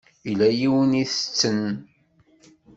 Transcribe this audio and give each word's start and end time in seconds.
Yella 0.27 0.47
yiwen 0.57 0.91
i 0.95 1.03
itetten. 1.05 1.61